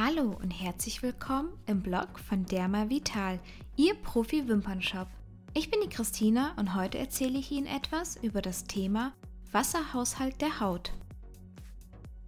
Hallo 0.00 0.36
und 0.40 0.52
herzlich 0.52 1.02
willkommen 1.02 1.48
im 1.66 1.82
Blog 1.82 2.20
von 2.20 2.46
Derma 2.46 2.88
Vital, 2.88 3.40
Ihr 3.74 3.94
Profi-Wimpernshop. 3.94 5.08
Ich 5.54 5.72
bin 5.72 5.80
die 5.82 5.88
Christina 5.88 6.54
und 6.56 6.76
heute 6.76 6.98
erzähle 6.98 7.36
ich 7.36 7.50
Ihnen 7.50 7.66
etwas 7.66 8.14
über 8.22 8.40
das 8.40 8.62
Thema 8.62 9.12
Wasserhaushalt 9.50 10.40
der 10.40 10.60
Haut. 10.60 10.92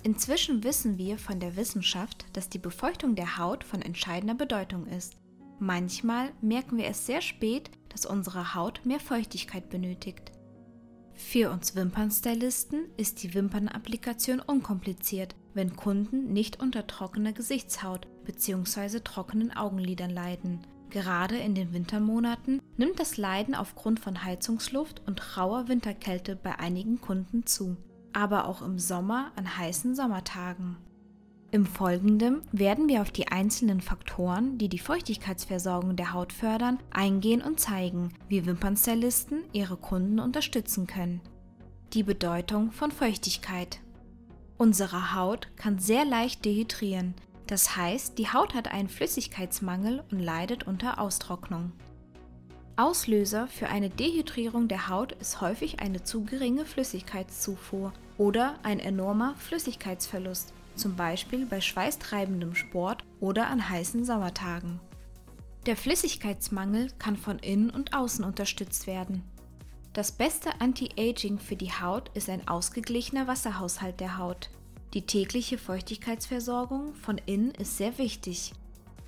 Inzwischen 0.03 0.65
wissen 0.65 0.99
wir 0.99 1.17
von 1.17 1.39
der 1.39 1.55
Wissenschaft, 1.55 2.25
dass 2.33 2.49
die 2.49 2.59
Befeuchtung 2.59 3.15
der 3.15 3.39
Haut 3.39 3.63
von 3.63 3.83
entscheidender 3.83 4.35
Bedeutung 4.35 4.87
ist. 4.89 5.15
Manchmal 5.61 6.33
merken 6.41 6.77
wir 6.77 6.87
es 6.87 7.07
sehr 7.07 7.21
spät, 7.21 7.71
dass 7.91 8.05
unsere 8.05 8.53
Haut 8.57 8.85
mehr 8.85 8.99
Feuchtigkeit 8.99 9.71
benötigt. 9.71 10.33
Für 11.15 11.53
uns 11.53 11.77
Wimpernstylisten 11.77 12.87
ist 12.97 13.23
die 13.23 13.33
Wimpernapplikation 13.33 14.41
unkompliziert, 14.41 15.37
wenn 15.55 15.77
Kunden 15.77 16.33
nicht 16.33 16.61
unter 16.61 16.87
trockener 16.87 17.33
Gesichtshaut 17.33 18.07
bzw. 18.25 19.01
trockenen 19.01 19.57
Augenlidern 19.57 20.11
leiden. 20.11 20.61
Gerade 20.91 21.37
in 21.37 21.55
den 21.55 21.73
Wintermonaten 21.73 22.61
nimmt 22.77 22.99
das 22.99 23.17
Leiden 23.17 23.55
aufgrund 23.55 24.01
von 24.01 24.25
Heizungsluft 24.25 25.03
und 25.07 25.37
rauer 25.37 25.69
Winterkälte 25.69 26.35
bei 26.35 26.59
einigen 26.59 27.01
Kunden 27.01 27.47
zu, 27.47 27.77
aber 28.13 28.49
auch 28.49 28.61
im 28.63 28.79
Sommer 28.79 29.31
an 29.37 29.57
heißen 29.57 29.95
Sommertagen. 29.95 30.77
Im 31.53 31.67
Folgenden 31.67 32.43
werden 32.53 32.89
wir 32.89 33.03
auf 33.03 33.11
die 33.11 33.27
einzelnen 33.29 33.81
Faktoren, 33.81 34.57
die 34.59 34.69
die 34.69 34.79
Feuchtigkeitsversorgung 34.79 35.97
der 35.97 36.13
Haut 36.13 36.33
fördern, 36.33 36.79
eingehen 36.91 37.43
und 37.43 37.59
zeigen, 37.59 38.11
wie 38.29 38.47
Wimpernstylisten 38.47 39.43
ihre 39.53 39.77
Kunden 39.77 40.21
unterstützen 40.21 40.87
können. 40.87 41.21
Die 41.93 42.05
Bedeutung 42.05 42.71
von 42.71 42.93
Feuchtigkeit. 42.93 43.81
Unsere 44.61 45.15
Haut 45.15 45.49
kann 45.57 45.79
sehr 45.79 46.05
leicht 46.05 46.45
dehydrieren, 46.45 47.15
das 47.47 47.79
heißt, 47.79 48.19
die 48.19 48.29
Haut 48.29 48.53
hat 48.53 48.71
einen 48.71 48.91
Flüssigkeitsmangel 48.91 50.05
und 50.13 50.21
leidet 50.21 50.67
unter 50.67 51.01
Austrocknung. 51.01 51.73
Auslöser 52.77 53.49
für 53.49 53.71
eine 53.71 53.89
Dehydrierung 53.89 54.69
der 54.69 54.91
Haut 54.91 55.13
ist 55.13 55.41
häufig 55.41 55.81
eine 55.81 56.05
zu 56.05 56.27
geringe 56.27 56.67
Flüssigkeitszufuhr 56.67 57.95
oder 58.19 58.57
ein 58.63 58.81
enormer 58.81 59.35
Flüssigkeitsverlust, 59.37 60.53
zum 60.77 60.95
Beispiel 60.95 61.47
bei 61.47 61.63
schweißtreibendem 61.63 62.55
Sport 62.55 63.03
oder 63.19 63.47
an 63.47 63.67
heißen 63.67 64.05
Sommertagen. 64.05 64.79
Der 65.65 65.77
Flüssigkeitsmangel 65.79 66.91
kann 66.99 67.17
von 67.17 67.39
innen 67.39 67.71
und 67.71 67.95
außen 67.95 68.27
unterstützt 68.27 68.87
werden. 68.87 69.25
Das 69.93 70.13
beste 70.13 70.61
Anti-Aging 70.61 71.41
für 71.41 71.57
die 71.57 71.73
Haut 71.73 72.11
ist 72.15 72.31
ein 72.31 72.47
ausgeglichener 72.47 73.27
Wasserhaushalt 73.27 73.99
der 73.99 74.19
Haut. 74.19 74.49
Die 74.95 75.03
tägliche 75.03 75.59
Feuchtigkeitsversorgung 75.59 76.95
von 76.95 77.19
innen 77.27 77.51
ist 77.53 77.77
sehr 77.77 77.99
wichtig. 77.99 78.53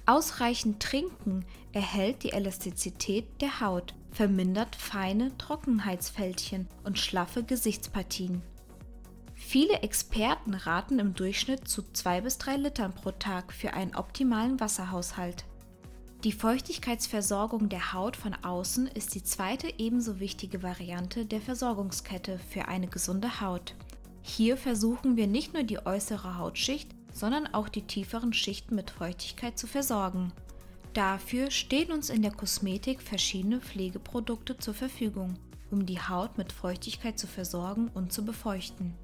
Ausreichend 0.06 0.82
Trinken 0.82 1.44
erhält 1.72 2.24
die 2.24 2.32
Elastizität 2.32 3.26
der 3.40 3.60
Haut, 3.60 3.94
vermindert 4.10 4.74
feine 4.74 5.36
Trockenheitsfältchen 5.38 6.66
und 6.82 6.98
schlaffe 6.98 7.44
Gesichtspartien. 7.44 8.42
Viele 9.34 9.82
Experten 9.82 10.54
raten 10.54 10.98
im 10.98 11.14
Durchschnitt 11.14 11.68
zu 11.68 11.84
2 11.92 12.22
bis 12.22 12.38
3 12.38 12.56
Litern 12.56 12.92
pro 12.92 13.12
Tag 13.12 13.52
für 13.52 13.74
einen 13.74 13.94
optimalen 13.94 14.58
Wasserhaushalt. 14.58 15.44
Die 16.24 16.30
Feuchtigkeitsversorgung 16.30 17.68
der 17.68 17.92
Haut 17.94 18.16
von 18.16 18.32
außen 18.44 18.86
ist 18.86 19.16
die 19.16 19.24
zweite 19.24 19.74
ebenso 19.78 20.20
wichtige 20.20 20.62
Variante 20.62 21.26
der 21.26 21.40
Versorgungskette 21.40 22.38
für 22.38 22.68
eine 22.68 22.86
gesunde 22.86 23.40
Haut. 23.40 23.74
Hier 24.22 24.56
versuchen 24.56 25.16
wir 25.16 25.26
nicht 25.26 25.52
nur 25.52 25.64
die 25.64 25.84
äußere 25.84 26.38
Hautschicht, 26.38 26.94
sondern 27.12 27.52
auch 27.52 27.68
die 27.68 27.82
tieferen 27.82 28.32
Schichten 28.32 28.76
mit 28.76 28.92
Feuchtigkeit 28.92 29.58
zu 29.58 29.66
versorgen. 29.66 30.32
Dafür 30.94 31.50
stehen 31.50 31.90
uns 31.90 32.08
in 32.08 32.22
der 32.22 32.30
Kosmetik 32.30 33.02
verschiedene 33.02 33.60
Pflegeprodukte 33.60 34.56
zur 34.58 34.74
Verfügung, 34.74 35.34
um 35.72 35.86
die 35.86 36.00
Haut 36.00 36.38
mit 36.38 36.52
Feuchtigkeit 36.52 37.18
zu 37.18 37.26
versorgen 37.26 37.90
und 37.94 38.12
zu 38.12 38.24
befeuchten. 38.24 38.94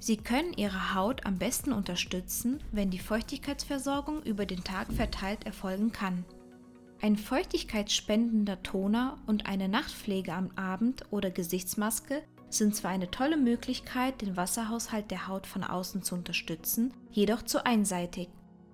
Sie 0.00 0.16
können 0.16 0.52
Ihre 0.54 0.94
Haut 0.94 1.26
am 1.26 1.38
besten 1.38 1.72
unterstützen, 1.72 2.58
wenn 2.72 2.90
die 2.90 2.98
Feuchtigkeitsversorgung 2.98 4.24
über 4.24 4.46
den 4.46 4.64
Tag 4.64 4.92
verteilt 4.92 5.46
erfolgen 5.46 5.92
kann. 5.92 6.24
Ein 7.00 7.16
feuchtigkeitsspendender 7.16 8.62
Toner 8.62 9.18
und 9.26 9.46
eine 9.46 9.68
Nachtpflege 9.68 10.32
am 10.32 10.50
Abend 10.56 11.04
oder 11.10 11.30
Gesichtsmaske 11.30 12.22
sind 12.48 12.74
zwar 12.74 12.90
eine 12.90 13.10
tolle 13.10 13.36
Möglichkeit, 13.36 14.22
den 14.22 14.36
Wasserhaushalt 14.36 15.10
der 15.10 15.28
Haut 15.28 15.46
von 15.46 15.64
außen 15.64 16.02
zu 16.02 16.14
unterstützen, 16.14 16.94
jedoch 17.10 17.42
zu 17.42 17.66
einseitig. 17.66 18.28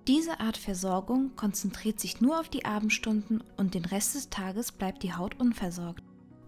Diese 0.07 0.39
Art 0.39 0.57
Versorgung 0.57 1.35
konzentriert 1.35 1.99
sich 1.99 2.21
nur 2.21 2.39
auf 2.39 2.49
die 2.49 2.65
Abendstunden 2.65 3.43
und 3.57 3.73
den 3.73 3.85
Rest 3.85 4.15
des 4.15 4.29
Tages 4.29 4.71
bleibt 4.71 5.03
die 5.03 5.13
Haut 5.13 5.39
unversorgt 5.39 6.03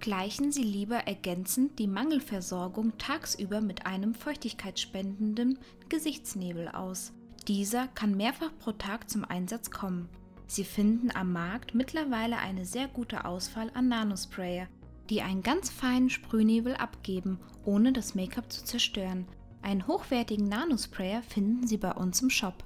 gleichen 0.05 0.51
Sie 0.51 0.61
lieber 0.61 0.97
ergänzend 1.07 1.79
die 1.79 1.87
Mangelversorgung 1.87 2.95
tagsüber 2.99 3.59
mit 3.59 3.87
einem 3.87 4.13
feuchtigkeitsspendenden 4.13 5.57
Gesichtsnebel 5.89 6.67
aus. 6.67 7.11
Dieser 7.47 7.87
kann 7.87 8.15
mehrfach 8.15 8.51
pro 8.59 8.71
Tag 8.73 9.09
zum 9.09 9.25
Einsatz 9.25 9.71
kommen. 9.71 10.07
Sie 10.47 10.63
finden 10.63 11.11
am 11.11 11.31
Markt 11.31 11.73
mittlerweile 11.73 12.37
eine 12.37 12.65
sehr 12.65 12.87
gute 12.87 13.25
Auswahl 13.25 13.71
an 13.73 13.87
Nanosprayer, 13.87 14.67
die 15.09 15.21
einen 15.21 15.43
ganz 15.43 15.69
feinen 15.69 16.09
Sprühnebel 16.09 16.75
abgeben, 16.75 17.39
ohne 17.63 17.93
das 17.93 18.15
Make-up 18.15 18.51
zu 18.51 18.63
zerstören. 18.63 19.27
Einen 19.61 19.87
hochwertigen 19.87 20.47
Nanosprayer 20.47 21.23
finden 21.23 21.65
Sie 21.65 21.77
bei 21.77 21.91
uns 21.91 22.21
im 22.21 22.29
Shop. 22.29 22.63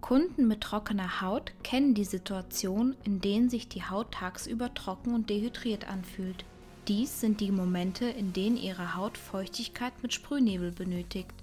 Kunden 0.00 0.46
mit 0.46 0.60
trockener 0.60 1.20
Haut 1.20 1.52
kennen 1.62 1.94
die 1.94 2.04
Situation, 2.04 2.96
in 3.04 3.20
denen 3.20 3.50
sich 3.50 3.68
die 3.68 3.82
Haut 3.82 4.12
tagsüber 4.12 4.72
trocken 4.72 5.14
und 5.14 5.28
dehydriert 5.28 5.88
anfühlt. 5.88 6.44
Dies 6.86 7.20
sind 7.20 7.40
die 7.40 7.50
Momente, 7.50 8.06
in 8.06 8.32
denen 8.32 8.56
ihre 8.56 8.96
Haut 8.96 9.18
Feuchtigkeit 9.18 9.92
mit 10.02 10.14
Sprühnebel 10.14 10.72
benötigt. 10.72 11.34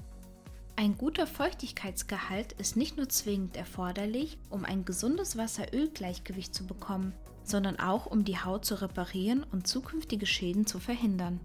Ein 0.77 0.97
guter 0.97 1.25
Feuchtigkeitsgehalt 1.25 2.51
ist 2.53 2.75
nicht 2.75 2.97
nur 2.97 3.07
zwingend 3.07 3.55
erforderlich, 3.55 4.37
um 4.49 4.65
ein 4.65 4.83
gesundes 4.83 5.37
Wasser-Öl-Gleichgewicht 5.37 6.53
zu 6.53 6.67
bekommen, 6.67 7.13
sondern 7.43 7.79
auch 7.79 8.07
um 8.07 8.25
die 8.25 8.37
Haut 8.37 8.65
zu 8.65 8.81
reparieren 8.81 9.45
und 9.53 9.67
zukünftige 9.67 10.25
Schäden 10.25 10.65
zu 10.65 10.79
verhindern. 10.79 11.39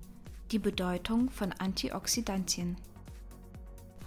Die 0.50 0.58
Bedeutung 0.58 1.30
von 1.30 1.52
Antioxidantien. 1.52 2.76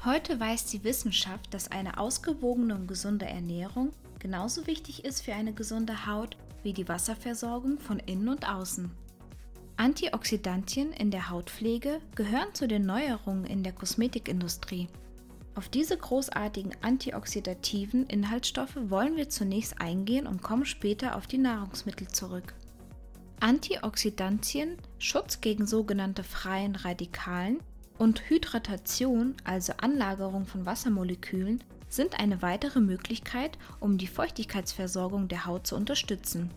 Heute 0.04 0.38
weiß 0.38 0.66
die 0.66 0.84
Wissenschaft, 0.84 1.54
dass 1.54 1.72
eine 1.72 1.98
ausgewogene 1.98 2.76
und 2.76 2.88
gesunde 2.88 3.26
Ernährung 3.26 3.94
genauso 4.20 4.68
wichtig 4.68 5.06
ist 5.06 5.22
für 5.22 5.34
eine 5.34 5.54
gesunde 5.54 6.06
Haut 6.06 6.36
wie 6.64 6.74
die 6.74 6.90
Wasserversorgung 6.90 7.80
von 7.80 8.00
innen 8.00 8.28
und 8.28 8.50
außen. 8.50 8.92
Antioxidantien 9.78 10.92
in 10.92 11.12
der 11.12 11.30
Hautpflege 11.30 12.02
gehören 12.16 12.54
zu 12.54 12.68
den 12.68 12.86
Neuerungen 12.86 13.46
in 13.46 13.64
der 13.64 13.72
Kosmetikindustrie. 13.72 14.90
Auf 15.56 15.70
diese 15.70 15.98
großartigen 15.98 16.76
antioxidativen 16.82 18.08
Inhaltsstoffe 18.08 18.78
wollen 18.88 19.16
wir 19.16 19.30
zunächst 19.30 19.80
eingehen 19.80 20.26
und 20.26 20.42
kommen 20.42 20.66
später 20.66 21.16
auf 21.16 21.28
die 21.28 21.38
Nahrungsmittel 21.38 22.08
zurück. 22.08 22.56
Antioxidantien, 23.40 24.78
Schutz 24.98 25.42
gegen 25.42 25.68
sogenannte 25.68 26.24
freien 26.24 26.76
Radikalen, 26.76 27.60
und 27.98 28.30
Hydratation, 28.30 29.36
also 29.44 29.74
Anlagerung 29.78 30.46
von 30.46 30.66
Wassermolekülen, 30.66 31.64
sind 31.90 32.20
eine 32.20 32.42
weitere 32.42 32.80
Möglichkeit, 32.80 33.58
um 33.80 33.98
die 33.98 34.08
Feuchtigkeitsversorgung 34.08 35.28
der 35.28 35.46
Haut 35.46 35.68
zu 35.68 35.76
unterstützen. 35.76 36.50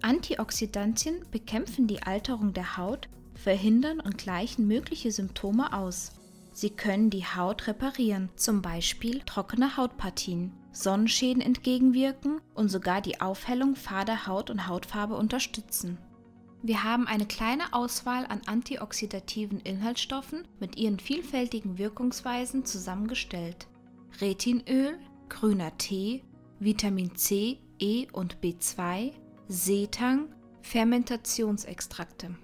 Antioxidantien 0.00 1.24
bekämpfen 1.30 1.86
die 1.86 2.02
Alterung 2.02 2.52
der 2.52 2.76
Haut, 2.76 3.08
verhindern 3.34 4.00
und 4.00 4.16
gleichen 4.16 4.66
mögliche 4.66 5.12
Symptome 5.12 5.72
aus. 5.72 6.12
Sie 6.56 6.70
können 6.70 7.10
die 7.10 7.26
Haut 7.26 7.66
reparieren, 7.66 8.30
zum 8.34 8.62
Beispiel 8.62 9.20
trockene 9.26 9.76
Hautpartien, 9.76 10.54
Sonnenschäden 10.72 11.42
entgegenwirken 11.42 12.40
und 12.54 12.70
sogar 12.70 13.02
die 13.02 13.20
Aufhellung 13.20 13.76
fader 13.76 14.26
Haut 14.26 14.48
und 14.48 14.66
Hautfarbe 14.66 15.16
unterstützen. 15.16 15.98
Wir 16.62 16.82
haben 16.82 17.06
eine 17.06 17.26
kleine 17.26 17.74
Auswahl 17.74 18.24
an 18.24 18.40
antioxidativen 18.46 19.60
Inhaltsstoffen 19.60 20.48
mit 20.58 20.76
ihren 20.76 20.98
vielfältigen 20.98 21.76
Wirkungsweisen 21.76 22.64
zusammengestellt. 22.64 23.66
Retinöl, 24.22 24.98
grüner 25.28 25.76
Tee, 25.76 26.24
Vitamin 26.58 27.14
C, 27.16 27.60
E 27.78 28.06
und 28.12 28.38
B2, 28.38 29.12
Seetang, 29.48 30.34
Fermentationsextrakte. 30.62 32.34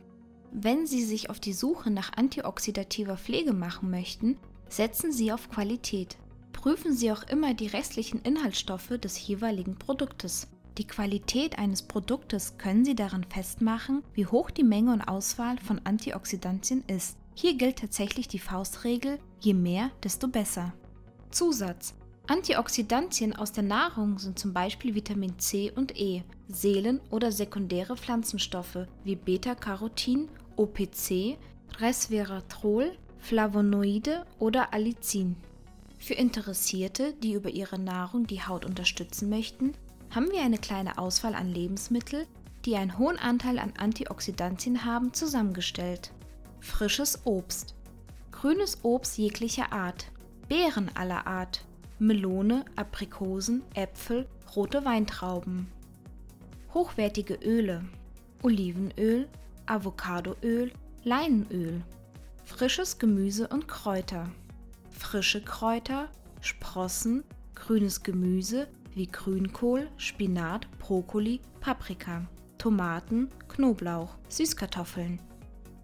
Wenn 0.55 0.87
Sie 0.87 1.03
sich 1.03 1.31
auf 1.31 1.41
die 1.41 1.55
Suche 1.55 1.91
nach 1.91 2.13
antioxidativer 2.15 3.17
Pflege 3.17 3.55
machen 3.55 3.91
möchten, 3.91 4.37
setzen 4.69 5.11
Sie 5.11 5.33
auf 5.33 5.49
Qualität. 5.49 6.19
Prüfen 6.53 6.95
Sie 6.95 7.11
auch 7.11 7.23
immer 7.25 7.55
die 7.55 7.69
restlichen 7.69 8.21
Inhaltsstoffe 8.21 8.99
des 9.01 9.27
jeweiligen 9.27 9.79
Produktes. 9.79 10.49
Die 10.77 10.87
Qualität 10.87 11.59
eines 11.59 11.83
Produktes 11.83 12.59
können 12.59 12.85
Sie 12.85 12.95
daran 12.95 13.25
festmachen, 13.25 14.03
wie 14.13 14.27
hoch 14.27 14.51
die 14.51 14.63
Menge 14.63 14.93
und 14.93 15.01
Auswahl 15.01 15.59
von 15.59 15.81
Antioxidantien 15.85 16.85
ist. 16.87 17.17
Hier 17.35 17.55
gilt 17.55 17.79
tatsächlich 17.79 18.29
die 18.29 18.39
Faustregel, 18.39 19.19
je 19.41 19.55
mehr, 19.55 19.91
desto 20.05 20.29
besser. 20.29 20.75
Zusatz. 21.31 21.95
Antioxidantien 22.27 23.35
aus 23.35 23.53
der 23.53 23.65
Nahrung 23.65 24.19
sind 24.19 24.39
zum 24.39 24.53
Beispiel 24.53 24.95
Vitamin 24.95 25.39
C 25.39 25.73
und 25.75 25.99
E, 25.99 26.23
Seelen- 26.49 27.01
oder 27.11 27.33
sekundäre 27.33 27.97
Pflanzenstoffe 27.97 28.87
wie 29.03 29.17
Beta-Carotin, 29.17 30.29
OPC, 30.63 31.37
Resveratrol, 31.81 32.93
Flavonoide 33.19 34.25
oder 34.39 34.73
Allicin. 34.73 35.37
Für 35.99 36.15
Interessierte, 36.15 37.15
die 37.15 37.33
über 37.33 37.51
ihre 37.51 37.81
Nahrung 37.81 38.29
die 38.29 38.43
Haut 38.43 38.65
unterstützen 38.65 39.29
möchten, 39.29 39.73
haben 40.11 40.31
wir 40.31 40.43
eine 40.43 40.59
kleine 40.59 40.99
Auswahl 40.99 41.35
an 41.35 41.49
Lebensmitteln, 41.49 42.27
die 42.65 42.77
einen 42.77 42.97
hohen 42.97 43.19
Anteil 43.19 43.59
an 43.59 43.73
Antioxidantien 43.77 44.85
haben, 44.85 45.13
zusammengestellt. 45.13 46.13
Frisches 46.61 47.21
Obst. 47.25 47.75
Grünes 48.31 48.79
Obst 48.85 49.19
jeglicher 49.19 49.73
Art. 49.73 50.07
Beeren 50.49 50.91
aller 50.95 51.27
Art. 51.27 51.65
Melone, 51.99 52.65
Aprikosen, 52.77 53.63
Äpfel, 53.75 54.29
rote 54.55 54.85
Weintrauben. 54.85 55.67
Hochwertige 56.73 57.35
Öle. 57.35 57.85
Olivenöl, 58.43 59.29
Avocadoöl, 59.67 60.73
Leinenöl. 61.05 61.83
Frisches 62.45 62.99
Gemüse 62.99 63.49
und 63.49 63.69
Kräuter. 63.69 64.29
Frische 64.91 65.43
Kräuter, 65.43 66.09
Sprossen, 66.41 67.25
grünes 67.55 68.03
Gemüse 68.03 68.69
wie 68.95 69.07
Grünkohl, 69.07 69.89
Spinat, 69.97 70.67
Brokkoli, 70.79 71.41
Paprika, 71.61 72.29
Tomaten, 72.59 73.29
Knoblauch, 73.49 74.17
Süßkartoffeln. 74.29 75.21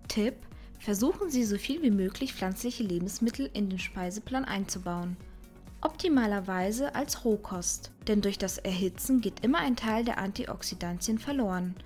Tipp: 0.09 0.35
Versuchen 0.79 1.31
Sie 1.31 1.45
so 1.45 1.57
viel 1.57 1.83
wie 1.83 1.91
möglich 1.91 2.35
pflanzliche 2.35 2.83
Lebensmittel 2.83 3.51
in 3.53 3.71
den 3.71 3.79
Speiseplan 3.79 4.45
einzubauen. 4.45 5.17
Optimalerweise 5.81 6.95
als 6.95 7.25
Rohkost, 7.25 7.93
denn 8.09 8.21
durch 8.21 8.39
das 8.39 8.59
Erhitzen 8.59 9.21
geht 9.21 9.45
immer 9.45 9.59
ein 9.59 9.77
Teil 9.77 10.05
der 10.05 10.19
Antioxidantien 10.19 11.19
verloren. 11.19 11.77